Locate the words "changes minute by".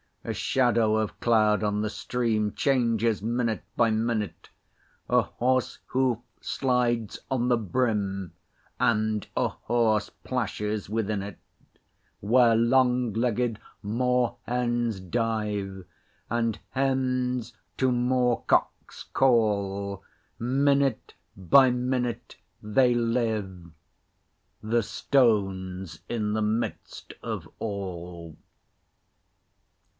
2.53-3.89